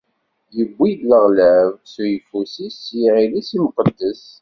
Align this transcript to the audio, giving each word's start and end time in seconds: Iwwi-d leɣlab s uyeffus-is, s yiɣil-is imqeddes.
Iwwi-d 0.61 0.99
leɣlab 1.09 1.69
s 1.91 1.93
uyeffus-is, 2.03 2.75
s 2.85 2.85
yiɣil-is 2.99 3.49
imqeddes. 3.57 4.23